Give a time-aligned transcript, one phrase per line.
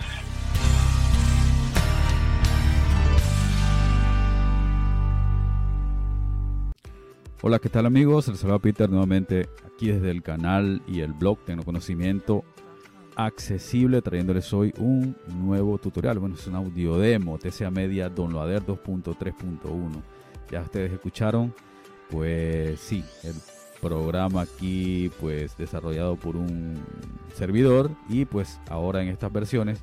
[7.42, 8.30] Hola, ¿qué tal amigos?
[8.30, 12.46] Les saluda Peter nuevamente aquí desde el canal y el blog Tecnoconocimiento
[13.18, 16.20] Accesible, trayéndoles hoy un nuevo tutorial.
[16.20, 20.02] Bueno, es un audio demo TCA Media Downloader 2.3.1.
[20.52, 21.54] Ya ustedes escucharon,
[22.10, 23.36] pues sí, el
[23.82, 26.84] programa aquí pues desarrollado por un
[27.36, 29.80] servidor y pues ahora en estas versiones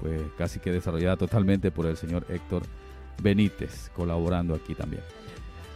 [0.00, 2.62] pues casi que desarrollada totalmente por el señor Héctor
[3.22, 5.02] Benítez colaborando aquí también.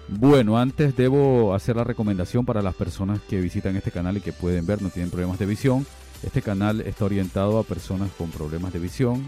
[0.09, 4.33] Bueno, antes debo hacer la recomendación para las personas que visitan este canal y que
[4.33, 5.87] pueden ver, no tienen problemas de visión.
[6.25, 9.25] Este canal está orientado a personas con problemas de visión,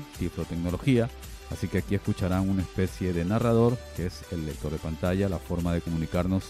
[0.48, 1.08] tecnología,
[1.52, 5.38] así que aquí escucharán una especie de narrador, que es el lector de pantalla, la
[5.38, 6.44] forma de comunicarnos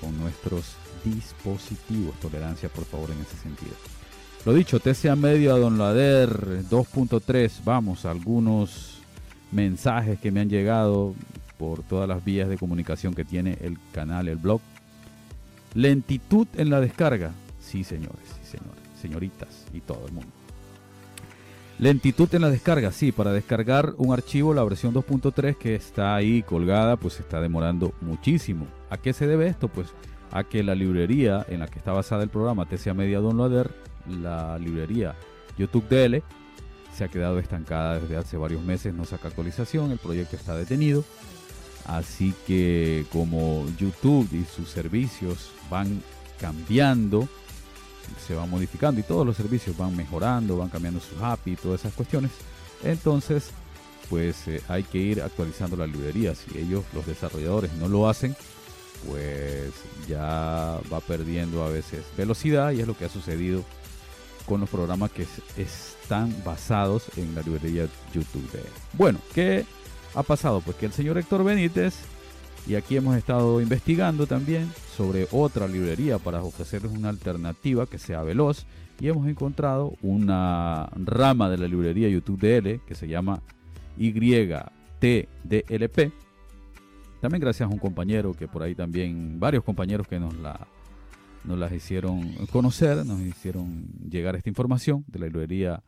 [0.00, 2.18] con nuestros dispositivos.
[2.20, 3.72] Tolerancia, por favor, en ese sentido.
[4.44, 8.98] Lo dicho, TCA Medio a Don Lader 2.3, vamos, algunos
[9.52, 11.14] mensajes que me han llegado
[11.58, 14.60] por todas las vías de comunicación que tiene el canal, el blog.
[15.74, 17.30] Lentitud en la descarga.
[17.60, 20.41] Sí, señores, sí, señores, señoritas y todo el mundo.
[21.82, 26.44] Lentitud en la descarga, sí, para descargar un archivo, la versión 2.3 que está ahí
[26.44, 28.68] colgada, pues está demorando muchísimo.
[28.88, 29.66] ¿A qué se debe esto?
[29.66, 29.88] Pues
[30.30, 33.74] a que la librería en la que está basada el programa TCA Media Downloader,
[34.08, 35.16] la librería
[35.58, 36.22] YouTube DL,
[36.94, 41.02] se ha quedado estancada desde hace varios meses, no saca actualización, el proyecto está detenido
[41.86, 46.00] Así que como YouTube y sus servicios van
[46.38, 47.28] cambiando,
[48.26, 51.80] se van modificando y todos los servicios van mejorando, van cambiando sus API y todas
[51.80, 52.30] esas cuestiones,
[52.82, 53.50] entonces
[54.08, 56.34] pues eh, hay que ir actualizando la librería.
[56.34, 58.36] Si ellos, los desarrolladores, no lo hacen,
[59.08, 59.72] pues
[60.06, 63.64] ya va perdiendo a veces velocidad y es lo que ha sucedido
[64.46, 65.26] con los programas que
[65.56, 68.48] están basados en la librería YouTube.
[68.92, 69.64] Bueno, ¿qué
[70.14, 70.60] ha pasado?
[70.60, 71.94] Pues que el señor Héctor Benítez,
[72.66, 74.70] y aquí hemos estado investigando también
[75.02, 78.66] sobre otra librería para ofrecerles una alternativa que sea veloz,
[79.00, 83.42] y hemos encontrado una rama de la librería YouTube DL que se llama
[83.98, 85.02] YTDLP.
[87.20, 90.68] También gracias a un compañero que por ahí también, varios compañeros que nos la
[91.42, 95.82] nos las hicieron conocer, nos hicieron llegar esta información de la librería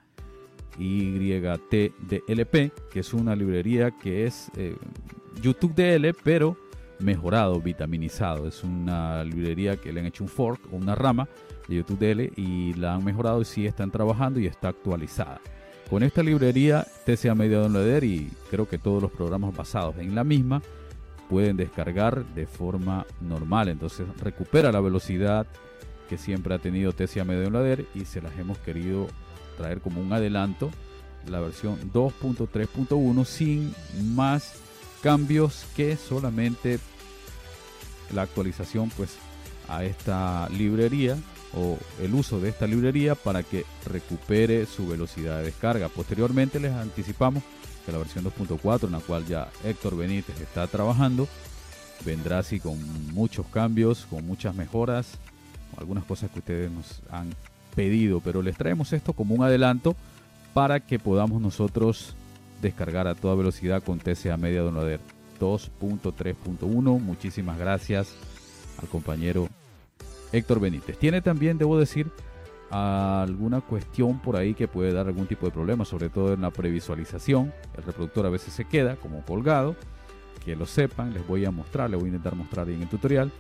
[0.76, 1.72] YTDLP,
[2.90, 4.74] que es una librería que es eh,
[5.40, 6.56] YouTube DL, pero
[7.04, 8.48] mejorado, vitaminizado.
[8.48, 11.28] Es una librería que le han hecho un fork o una rama
[11.68, 15.40] de YouTube DL y la han mejorado y sí están trabajando y está actualizada.
[15.88, 20.24] Con esta librería TCA Media Downloader y creo que todos los programas basados en la
[20.24, 20.62] misma
[21.28, 23.68] pueden descargar de forma normal.
[23.68, 25.46] Entonces recupera la velocidad
[26.08, 29.08] que siempre ha tenido TCA Media Downloader y se las hemos querido
[29.58, 30.70] traer como un adelanto
[31.28, 33.74] la versión 2.3.1 sin
[34.14, 34.54] más
[35.02, 36.78] cambios que solamente
[38.12, 39.16] la actualización pues
[39.68, 41.16] a esta librería
[41.54, 45.88] o el uso de esta librería para que recupere su velocidad de descarga.
[45.88, 47.42] Posteriormente les anticipamos
[47.86, 51.28] que la versión 2.4 en la cual ya Héctor Benítez está trabajando
[52.04, 52.78] vendrá así con
[53.12, 55.18] muchos cambios, con muchas mejoras,
[55.76, 57.30] algunas cosas que ustedes nos han
[57.74, 59.96] pedido, pero les traemos esto como un adelanto
[60.52, 62.14] para que podamos nosotros
[62.62, 65.00] descargar a toda velocidad con TCA Media Downloader
[65.44, 66.98] 2.3.1.
[67.00, 68.14] Muchísimas gracias
[68.80, 69.48] al compañero
[70.32, 70.98] Héctor Benítez.
[70.98, 72.10] Tiene también, debo decir,
[72.70, 76.50] alguna cuestión por ahí que puede dar algún tipo de problema, sobre todo en la
[76.50, 77.52] previsualización.
[77.76, 79.76] El reproductor a veces se queda como colgado.
[80.44, 83.30] Que lo sepan, les voy a mostrar, les voy a intentar mostrar en el tutorial.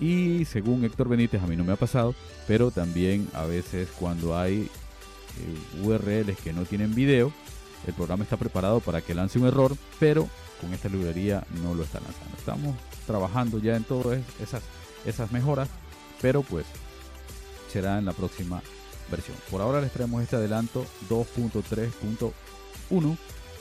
[0.00, 2.14] Y según Héctor Benítez, a mí no me ha pasado,
[2.46, 7.32] pero también a veces cuando hay eh, URLs que no tienen video,
[7.86, 10.28] el programa está preparado para que lance un error, pero
[10.60, 12.36] con esta librería no lo está lanzando.
[12.36, 15.68] Estamos trabajando ya en todas esas, mejoras,
[16.22, 16.66] pero pues
[17.70, 18.62] será en la próxima
[19.10, 19.36] versión.
[19.50, 23.16] Por ahora les traemos este adelanto 2.3.1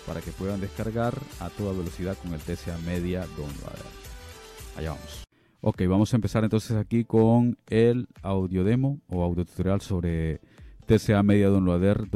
[0.08, 3.86] para que puedan descargar a toda velocidad con el TCA Media Downloader.
[4.78, 5.24] Allá vamos.
[5.62, 10.42] Ok, vamos a empezar entonces aquí con el audio demo o audio tutorial sobre
[10.86, 12.10] TCA Media Downloader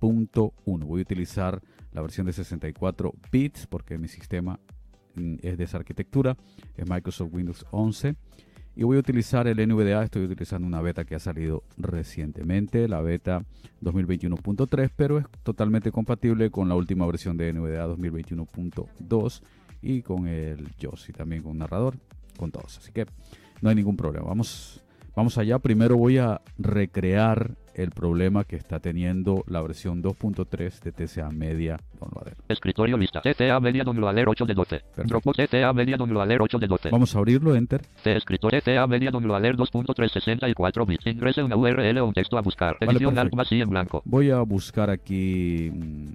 [0.00, 0.84] 2.3.1.
[0.84, 1.60] Voy a utilizar
[1.92, 4.60] la versión de 64 bits porque mi sistema
[5.14, 6.36] mm, es de esa arquitectura,
[6.76, 8.16] es Microsoft Windows 11.
[8.76, 13.00] Y voy a utilizar el NVDA, estoy utilizando una beta que ha salido recientemente, la
[13.00, 13.44] beta
[13.82, 19.42] 2021.3, pero es totalmente compatible con la última versión de NVDA 2021.2
[19.82, 20.68] y con el
[21.08, 21.96] y también con narrador,
[22.38, 22.78] con todos.
[22.78, 23.06] Así que
[23.60, 24.26] no hay ningún problema.
[24.26, 24.82] Vamos,
[25.14, 25.58] vamos allá.
[25.58, 31.78] Primero voy a recrear el problema que está teniendo la versión 2.3 de TCA Media
[31.98, 32.36] Downloader.
[32.48, 33.20] Escritorio lista.
[33.20, 34.82] TCA Media Downloader 8 de 12.
[35.04, 36.90] Dropbox TCA Media Downloader 8 de 12.
[36.90, 37.82] Vamos a abrirlo, Enter.
[38.02, 41.06] C escritorio TCA Media Downloader 2.364 bits.
[41.06, 42.76] Ingrese una URL o un texto a buscar.
[42.80, 43.18] Edición.
[43.18, 44.02] Alt más I en blanco.
[44.04, 46.14] Voy a buscar aquí mm,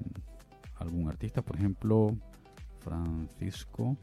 [0.79, 2.15] algún artista, por ejemplo,
[2.79, 3.97] Francisco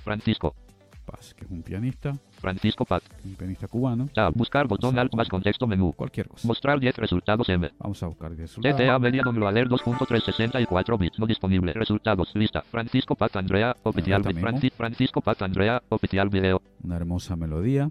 [0.00, 0.54] Francisco.
[1.00, 3.02] Paz, que es un pianista, Francisco Paz.
[3.24, 4.32] un pianista cubano, Tab.
[4.34, 5.92] Buscar botón Alt más contexto menú.
[5.92, 6.46] cualquier cosa.
[6.46, 7.70] Mostrar 10 resultados M.
[7.78, 8.76] Vamos a buscar resultados.
[8.76, 11.72] TTA Media Downloader 2.364 bits no disponible.
[11.72, 12.30] Resultados.
[12.34, 12.62] Lista.
[12.62, 13.76] Francisco Paz Andrea.
[13.82, 14.24] Oficial.
[14.24, 14.40] Mismo.
[14.40, 15.82] Francis, Francisco Paz Andrea.
[15.88, 16.62] Oficial video.
[16.82, 17.90] Una hermosa melodía.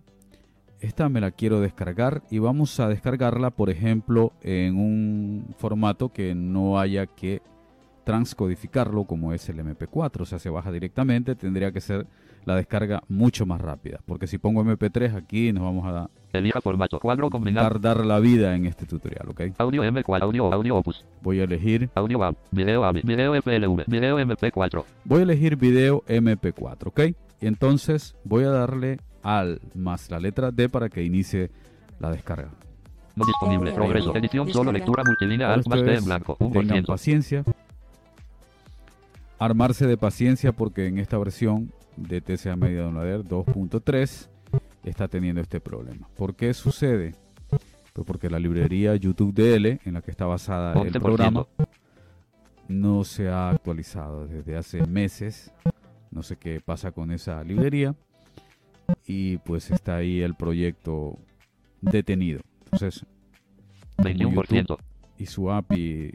[0.80, 6.34] Esta me la quiero descargar y vamos a descargarla, por ejemplo, en un formato que
[6.36, 7.42] no haya que
[8.06, 12.08] transcodificarlo como es el MP4, o sea, se baja directamente, tendría que ser
[12.50, 17.00] la descarga mucho más rápida, porque si pongo MP3 aquí nos vamos a Elija formato.
[17.00, 17.68] Cuadro combinado.
[17.68, 19.42] tardar la vida en este tutorial, ¿ok?
[19.58, 20.22] Audio M4.
[20.22, 20.52] Audio.
[20.52, 21.06] Audio Opus.
[21.22, 22.36] Voy a elegir, Audio AB.
[22.52, 23.02] Video AB.
[23.04, 23.84] Video FLV.
[23.88, 24.84] Video MP4.
[25.06, 27.00] voy a elegir video MP4, ¿ok?
[27.40, 31.52] Y entonces voy a darle al más la letra D para que inicie
[32.00, 32.50] la descarga.
[33.16, 33.72] No disponible.
[33.74, 34.16] Progreso.
[34.16, 34.72] Edición solo.
[34.72, 35.54] Lectura multilínea.
[35.54, 36.36] Alt más Ustedes en blanco.
[36.40, 36.86] tengan 1%.
[36.88, 37.44] paciencia.
[39.38, 41.72] Armarse de paciencia porque en esta versión
[42.08, 44.30] de TCA Media Downloader 2.3
[44.84, 46.10] está teniendo este problema.
[46.16, 47.16] ¿Por qué sucede?
[47.94, 51.02] Pues porque la librería YouTube DL en la que está basada el 11%.
[51.02, 51.48] programa
[52.68, 55.52] no se ha actualizado desde hace meses.
[56.12, 57.96] No sé qué pasa con esa librería.
[59.06, 61.18] Y pues está ahí el proyecto
[61.82, 62.42] detenido.
[62.66, 63.06] Entonces,
[63.98, 64.78] como 21%.
[65.18, 66.14] y su API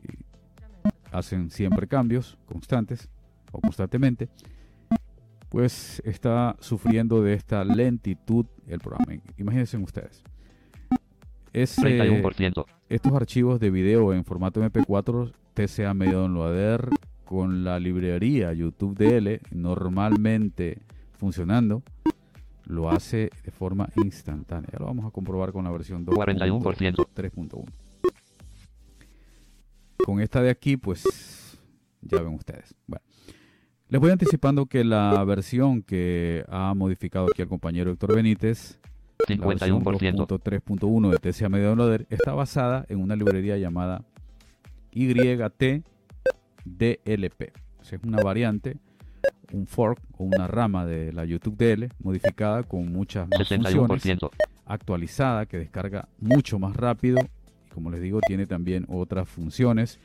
[1.13, 3.09] hacen siempre cambios constantes
[3.53, 4.29] o constantemente,
[5.55, 9.23] pues está sufriendo de esta lentitud el programa.
[9.37, 10.25] Imagínense ustedes.
[11.53, 12.65] Ese, 31%.
[12.89, 16.89] estos archivos de video en formato MP4 TCA Media Downloader
[17.25, 21.85] con la librería YouTube DL normalmente funcionando
[22.65, 24.73] lo hace de forma instantánea.
[24.81, 26.61] Lo vamos a comprobar con la versión 41%.
[26.61, 27.65] 2.3.1.
[30.05, 31.61] Con esta de aquí, pues
[32.03, 32.75] ya ven ustedes.
[32.89, 33.05] Bueno,
[33.89, 38.79] les voy anticipando que la versión que ha modificado aquí el compañero Héctor Benítez,
[39.29, 40.27] la versión 51%.
[40.27, 44.05] 2.3.1 de TCA Media Downloader, está basada en una librería llamada
[44.93, 45.85] YTDLP.
[47.81, 48.79] O sea, es una variante,
[49.53, 54.31] un fork o una rama de la YouTube DL modificada con muchas más funciones 61%.
[54.65, 57.19] actualizada que descarga mucho más rápido
[57.67, 59.99] y como les digo tiene también otras funciones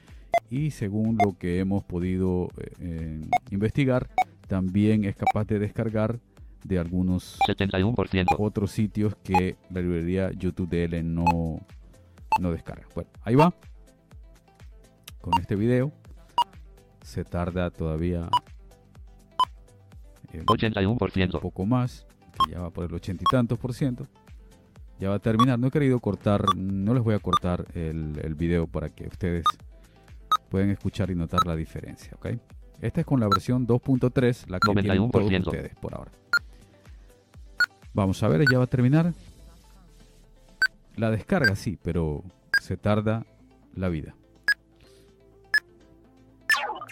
[0.50, 2.50] y según lo que hemos podido
[2.80, 3.22] eh,
[3.52, 4.10] investigar
[4.48, 6.20] también es capaz de descargar
[6.64, 8.36] de algunos 71%.
[8.38, 11.60] otros sitios que la librería YouTube DL no,
[12.42, 12.86] no descarga.
[12.96, 13.54] Bueno, ahí va.
[15.22, 15.92] Con este video
[17.02, 18.30] se tarda todavía
[20.34, 21.40] eh, un 81%.
[21.40, 24.08] poco más, que ya va por el ochenta y tantos por ciento.
[25.00, 25.60] Ya va a terminar.
[25.60, 29.46] No he querido cortar, no les voy a cortar el, el video para que ustedes
[30.50, 32.28] puedan escuchar y notar la diferencia, ¿ok?
[32.82, 35.48] Esta es con la versión 2.3, la que tienen todos 91%.
[35.48, 36.12] ustedes por ahora.
[37.94, 39.14] Vamos a ver, ya va a terminar.
[40.96, 42.24] La descarga sí, pero
[42.62, 43.26] se tarda
[43.76, 44.16] la vida.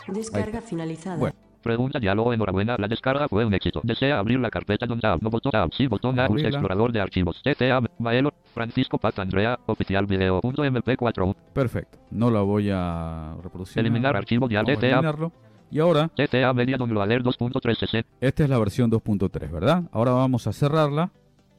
[0.07, 1.17] Descarga finalizada.
[1.17, 1.46] Bueno.
[1.67, 2.77] Pregunta diálogo enhorabuena.
[2.79, 3.81] La descarga fue un éxito.
[3.83, 5.21] Desea abrir la carpeta donde tab.
[5.21, 5.69] No botón tab.
[5.73, 6.23] Sí botón A.
[6.23, 6.47] Abrirla.
[6.47, 7.41] explorador de archivos.
[7.43, 7.81] TCA.
[7.99, 8.33] Maelo.
[8.53, 9.59] Francisco Paz Andrea.
[9.65, 10.39] Oficial video.
[10.39, 11.35] Punto MP4.
[11.53, 11.99] Perfecto.
[12.09, 13.81] No la voy a reproducir.
[13.81, 14.61] Eliminar archivo TCA.
[14.61, 15.33] eliminarlo.
[15.69, 18.05] Y ahora TCA Media Downloader 2.360.
[18.21, 19.83] Esta es la versión 2.3, ¿verdad?
[19.91, 21.11] Ahora vamos a cerrarla.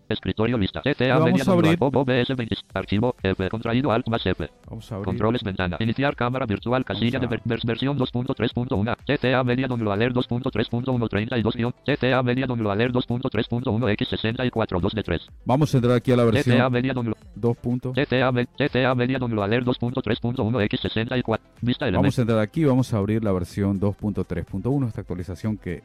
[0.09, 0.81] Escritorio lista.
[0.85, 1.79] Lo vamos a abrir.
[1.79, 2.23] Downloader.
[2.23, 2.57] OBS 20.
[2.75, 3.15] Archivo.
[3.23, 3.49] F.
[3.49, 4.49] Contraído Alt más F.
[4.69, 5.05] Vamos a abrir.
[5.07, 5.77] Controles ventana.
[5.81, 8.97] Iniciar cámara virtual casilla de versión 2.3.1.
[9.05, 11.75] TCA Media Downloader 2.3.132.
[11.85, 15.29] TCA Media Downloader 2.3.1 X64 2 de 3.
[15.45, 17.57] Vamos a entrar aquí a la versión Media Downloader 2.
[17.59, 17.93] punto.
[17.93, 21.39] TCA, Me- TCA Media Downloader 2.3.1 X64.
[21.61, 25.83] Vista Vamos a entrar aquí, vamos a abrir la versión 2.3.1, esta actualización que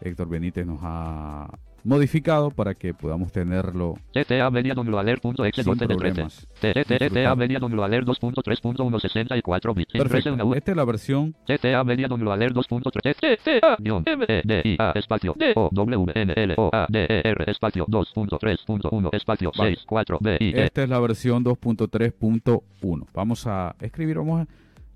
[0.00, 1.48] Héctor Benítez nos ha
[1.86, 5.98] modificado para que podamos tenerlo TCA Media Downloader punto X sin 12 de 13.
[5.98, 6.48] problemas.
[6.60, 7.36] TCA Disfrutar.
[7.36, 9.94] Media Downloader 2.3.1 64 bits.
[9.94, 10.54] Impresa Perfecto.
[10.54, 13.38] Esta es la versión TCA Media Downloader 2.3.
[13.38, 16.86] TCA guion M E D I A espacio D O W N L O A
[16.88, 19.76] D E R espacio 2.3.1 espacio Vale.
[19.76, 20.64] 6 4 B I E.
[20.64, 23.06] Esta es la versión 2.3.1.
[23.14, 24.46] Vamos a escribir, vamos a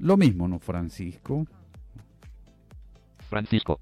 [0.01, 0.59] lo mismo, ¿no?
[0.59, 1.47] Francisco,
[3.29, 3.81] Francisco.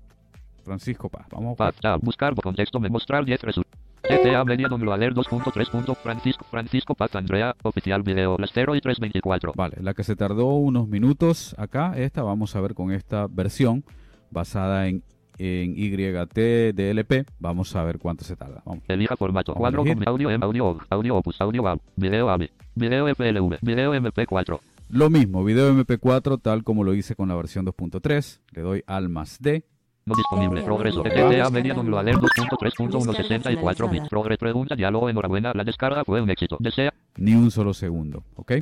[0.68, 1.26] Francisco Paz.
[1.32, 3.78] Vamos a Paz, tab, buscar contexto, me mostrar 10 resultados.
[4.02, 5.96] GTA Media Downloader 2.3.
[5.96, 9.52] Francisco, Francisco Paz Andrea, oficial video, las 0 y 324.
[9.56, 13.84] Vale, la que se tardó unos minutos acá, esta vamos a ver con esta versión
[14.30, 15.02] basada en,
[15.38, 17.26] en YT DLP.
[17.38, 18.62] Vamos a ver cuánto se tarda.
[18.64, 18.84] Vamos.
[18.88, 23.08] Elija formato, Vamos cuadro con audio, em, audio, audio opus, audio WAV, video AVI, video
[23.14, 24.60] FLV, video MP4.
[24.90, 28.40] Lo mismo, video MP4 tal como lo hice con la versión 2.3.
[28.52, 29.64] Le doy al más D.
[30.08, 30.62] No disponible.
[30.62, 31.02] Progreso.
[31.04, 32.48] Media Downloader finalizada.
[32.58, 34.08] 2.3.164 bits.
[34.08, 34.38] Progreso.
[34.38, 34.74] Pregunta.
[34.74, 35.08] Diálogo.
[35.08, 35.52] Enhorabuena.
[35.54, 36.56] La descarga fue un éxito.
[36.60, 36.92] Desea.
[37.16, 38.52] Ni un solo segundo, ¿ok?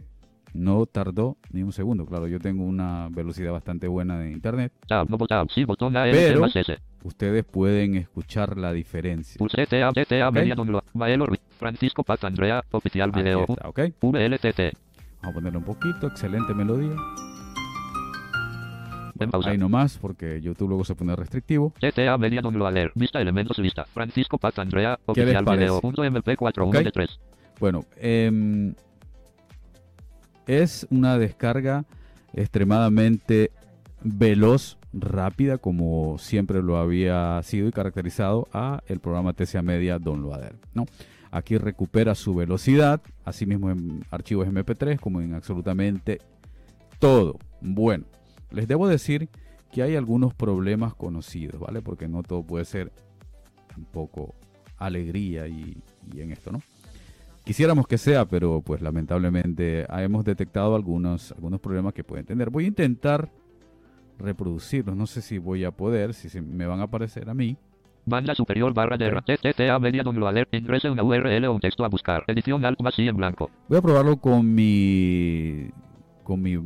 [0.54, 2.06] No tardó ni un segundo.
[2.06, 4.72] Claro, yo tengo una velocidad bastante buena de internet.
[4.86, 5.08] Tab.
[5.10, 5.48] No tab.
[5.50, 5.64] Sí.
[5.64, 6.04] Botón A.
[6.04, 6.40] Pero- L.
[6.40, 6.78] más S.
[7.04, 9.38] Ustedes pueden escuchar la diferencia.
[9.38, 9.90] Pulse GTA.
[9.92, 10.88] GTA Media Downloader.
[10.94, 11.40] Maelo Ruiz.
[11.58, 12.64] Francisco Paz Andrea.
[12.72, 13.44] Oficial video.
[13.48, 13.80] está, ¿ok?
[14.00, 14.72] VLCC.
[15.22, 16.06] Vamos a ponerle un poquito.
[16.08, 16.96] Excelente melodía.
[19.18, 19.50] En pausa.
[19.50, 21.72] Ahí nomás, porque YouTube luego se pone restrictivo.
[21.80, 22.92] GTA Media Downloader.
[22.94, 23.84] Vista elementos lista.
[23.84, 24.98] Francisco Paz Andrea.
[25.14, 25.80] ¿Qué les Oficial video.
[25.80, 26.62] Punto MP4.
[26.62, 26.68] Ok.
[26.68, 27.20] 1 de 3.
[27.58, 28.74] Bueno, em,
[30.46, 31.84] es una descarga
[32.34, 33.50] extremadamente
[34.02, 40.56] veloz, rápida, como siempre lo había sido y caracterizado a el programa TCA Media Downloader.
[40.74, 40.86] ¿no?
[41.30, 46.20] Aquí recupera su velocidad, así mismo en archivos MP3 como en absolutamente
[46.98, 47.38] todo.
[47.60, 48.04] Bueno,
[48.50, 49.28] les debo decir
[49.72, 51.82] que hay algunos problemas conocidos, ¿vale?
[51.82, 52.92] Porque no todo puede ser
[53.68, 54.34] tampoco
[54.78, 55.76] alegría y,
[56.14, 56.62] y en esto, ¿no?
[57.46, 62.50] Quisiéramos que sea, pero pues lamentablemente hemos detectado algunos, algunos problemas que pueden tener.
[62.50, 63.30] Voy a intentar
[64.18, 67.56] reproducirlos, no sé si voy a poder, si se me van a aparecer a mí.
[68.04, 70.48] Banda superior barra de TTA Media Downloader.
[70.50, 72.24] Ingrese una URL o un texto a buscar.
[72.26, 73.50] Edición Alt más en blanco.
[73.68, 75.70] Voy a probarlo con mi
[76.26, 76.58] con mi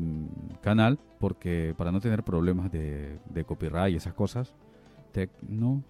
[0.62, 4.54] canal porque para no tener problemas de, de copyright y esas cosas.
[5.12, 5.82] Tecno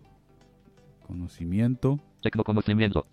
[1.06, 3.06] conocimiento Tecnoconocimiento.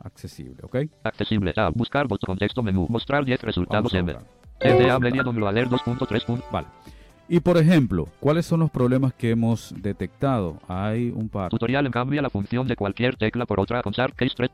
[0.00, 0.76] accesible, ¿ok?
[1.02, 1.52] Accesible.
[1.52, 1.72] Tab.
[1.74, 2.86] Buscar botón contexto menú.
[2.88, 4.14] Mostrar 10 resultados M.
[5.00, 6.42] Media Downloader 2.3.
[6.52, 6.68] Vale.
[7.28, 10.58] Y por ejemplo, ¿cuáles son los problemas que hemos detectado?
[10.68, 11.50] Hay un par.
[11.50, 14.50] Tutorial en cambia la función de cualquier tecla por otra con Sharp Case 3.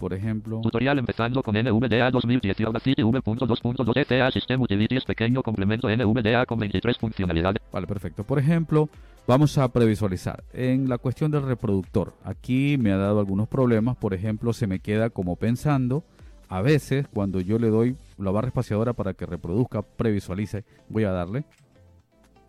[0.00, 5.90] Por ejemplo, Tutorial empezando con NVDA 2010 y Audacity V.2.2 ETA System Utilities pequeño complemento
[5.90, 7.62] NVDA con 23 funcionalidades.
[7.70, 8.24] Vale, perfecto.
[8.24, 8.88] Por ejemplo,
[9.26, 10.42] vamos a previsualizar.
[10.54, 13.98] En la cuestión del reproductor, aquí me ha dado algunos problemas.
[13.98, 16.02] Por ejemplo, se me queda como pensando.
[16.48, 21.10] A veces, cuando yo le doy la barra espaciadora para que reproduzca, previsualice, voy a
[21.10, 21.44] darle.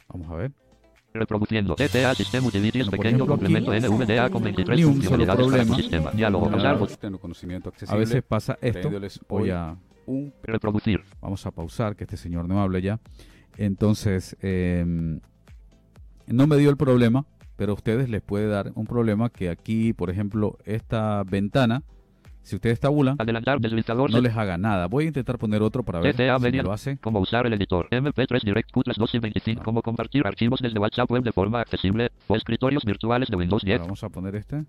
[0.08, 0.61] Vamos a ver.
[1.14, 5.74] Reproduciendo ETA System Utilities pequeño complemento NVDA con 23 Ni un solo funcionalidades para tu
[5.76, 6.12] sistema.
[6.12, 6.50] Diálogo.
[7.88, 8.90] A veces pasa esto.
[9.28, 9.76] Voy a,
[10.06, 11.04] un Reproducir.
[11.20, 13.00] vamos a pausar, que este señor no hable ya.
[13.58, 14.86] Entonces, eh,
[16.28, 17.26] no me dio el problema,
[17.58, 21.84] pero a ustedes les puede dar un problema que aquí, por ejemplo, esta ventana,
[22.44, 24.12] si ustedes tabulan, Adelantar deslizador.
[24.12, 24.88] no les haga nada.
[24.88, 26.64] Voy a intentar poner otro para ver GTA si Media.
[26.64, 26.98] lo hace.
[26.98, 27.88] Cómo usar el editor.
[27.92, 29.64] MP3 Direct Q 2 y 25.
[29.64, 32.12] Cómo compartir archivos desde WhatsApp Web de forma accesible.
[32.28, 33.76] O escritorios virtuales de Windows 10.
[33.80, 34.66] Ahora vamos a poner este.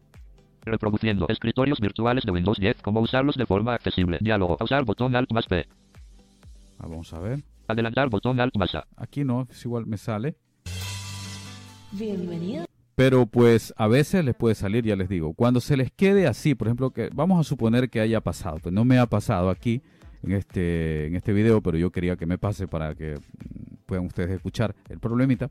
[0.65, 1.27] Reproduciendo.
[1.29, 2.83] Escritorios virtuales de Windows 10.
[2.83, 4.19] Cómo usarlos de forma accesible.
[4.21, 4.57] Diálogo.
[4.61, 5.67] Usar botón Alt más P.
[6.79, 7.43] Ah, vamos a ver.
[7.67, 8.87] Adelantar botón Alt más A.
[8.97, 10.37] Aquí no, es igual me sale.
[11.93, 12.65] Bienvenido.
[12.95, 15.33] Pero pues a veces les puede salir, ya les digo.
[15.33, 18.59] Cuando se les quede así, por ejemplo, que vamos a suponer que haya pasado.
[18.63, 19.83] Pues no me ha pasado aquí
[20.23, 24.07] en este, en este video, pero yo quería que me pase para que mm, puedan
[24.07, 25.51] ustedes escuchar el problemita.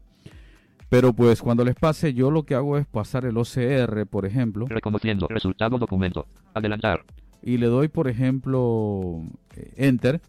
[0.90, 4.66] Pero pues cuando les pase, yo lo que hago es pasar el OCR, por ejemplo,
[4.68, 5.28] Reconociendo.
[5.30, 6.28] Resultado documento.
[6.54, 7.06] Adelantar.
[7.42, 9.24] y le doy, por ejemplo,
[9.56, 10.22] eh, Enter.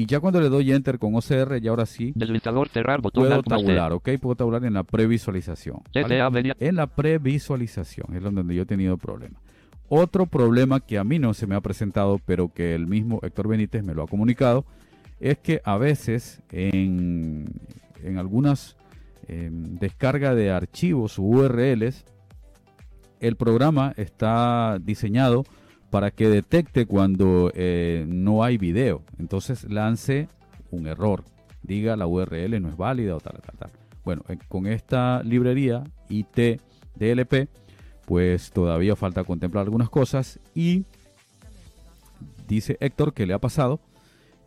[0.00, 3.42] Y ya cuando le doy Enter con OCR, ya ahora sí Deslizador cerrar botón puedo
[3.42, 4.08] tabular, ¿ok?
[4.18, 5.82] Puedo tabular en la previsualización.
[6.32, 6.56] Media.
[6.58, 9.42] En la previsualización es donde yo he tenido problemas.
[9.90, 13.48] Otro problema que a mí no se me ha presentado, pero que el mismo Héctor
[13.48, 14.64] Benítez me lo ha comunicado,
[15.20, 17.52] es que a veces en,
[18.02, 18.78] en algunas
[19.28, 22.06] em, descarga de archivos u URLs,
[23.20, 25.44] el programa está diseñado
[25.90, 29.02] para que detecte cuando eh, no hay video.
[29.18, 30.28] Entonces lance
[30.70, 31.24] un error.
[31.62, 33.70] Diga la URL no es válida o tal, tal, tal.
[34.04, 36.60] Bueno, eh, con esta librería IT
[36.94, 37.48] DLP,
[38.06, 40.84] pues todavía falta contemplar algunas cosas y
[42.48, 43.80] dice Héctor que le ha pasado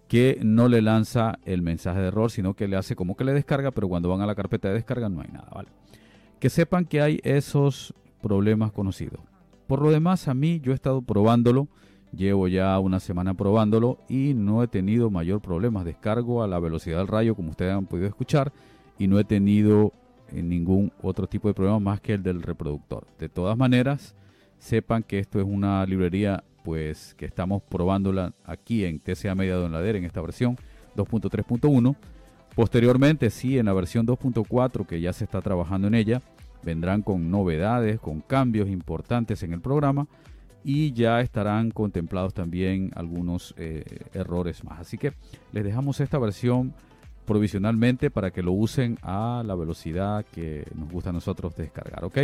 [0.07, 3.33] que no le lanza el mensaje de error, sino que le hace como que le
[3.33, 5.69] descarga, pero cuando van a la carpeta de descarga no hay nada, ¿vale?
[6.39, 9.21] Que sepan que hay esos problemas conocidos.
[9.73, 11.67] Por lo demás, a mí yo he estado probándolo,
[12.15, 15.83] llevo ya una semana probándolo y no he tenido mayor problema.
[15.83, 18.53] Descargo a la velocidad del rayo, como ustedes han podido escuchar,
[18.99, 19.91] y no he tenido
[20.31, 23.07] en ningún otro tipo de programa más que el del reproductor.
[23.17, 24.15] De todas maneras,
[24.59, 29.71] sepan que esto es una librería pues que estamos probándola aquí en TCA Media Don
[29.71, 30.55] Lader en esta versión
[30.95, 31.95] 2.3.1.
[32.55, 36.21] Posteriormente, sí, en la versión 2.4 que ya se está trabajando en ella,
[36.63, 40.07] vendrán con novedades, con cambios importantes en el programa
[40.63, 44.79] y ya estarán contemplados también algunos eh, errores más.
[44.79, 45.13] Así que
[45.51, 46.73] les dejamos esta versión
[47.25, 52.19] provisionalmente para que lo usen a la velocidad que nos gusta a nosotros descargar, ¿ok?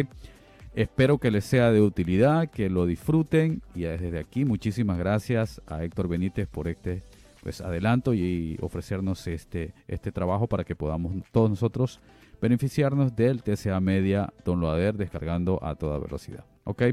[0.76, 5.84] Espero que les sea de utilidad, que lo disfruten y desde aquí muchísimas gracias a
[5.84, 7.02] Héctor Benítez por este
[7.42, 12.00] pues adelanto y ofrecernos este, este trabajo para que podamos todos nosotros
[12.42, 16.46] beneficiarnos del TCA Media Downloader descargando a toda velocidad.
[16.64, 16.84] ¿Ok?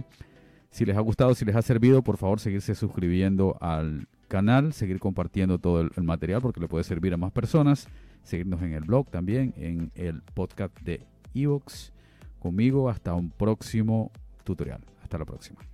[0.71, 4.99] Si les ha gustado, si les ha servido, por favor seguirse suscribiendo al canal, seguir
[4.99, 7.89] compartiendo todo el, material porque le puede servir a más personas,
[8.23, 11.93] seguirnos en el blog también, en el podcast de Evox.
[12.39, 14.11] Conmigo hasta un próximo
[14.45, 14.81] tutorial.
[15.03, 15.67] Hasta la próxima.